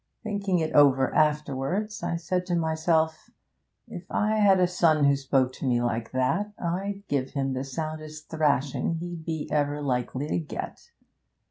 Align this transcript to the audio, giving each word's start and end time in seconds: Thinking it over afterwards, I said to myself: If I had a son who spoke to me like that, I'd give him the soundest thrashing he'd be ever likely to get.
Thinking 0.23 0.57
it 0.57 0.73
over 0.73 1.13
afterwards, 1.13 2.01
I 2.01 2.15
said 2.15 2.47
to 2.47 2.55
myself: 2.55 3.29
If 3.87 4.09
I 4.09 4.37
had 4.37 4.59
a 4.59 4.65
son 4.65 5.05
who 5.05 5.15
spoke 5.15 5.53
to 5.53 5.67
me 5.67 5.79
like 5.79 6.11
that, 6.11 6.53
I'd 6.59 7.03
give 7.07 7.29
him 7.33 7.53
the 7.53 7.63
soundest 7.63 8.27
thrashing 8.27 8.95
he'd 8.95 9.25
be 9.25 9.47
ever 9.51 9.79
likely 9.79 10.25
to 10.27 10.39
get. 10.39 10.89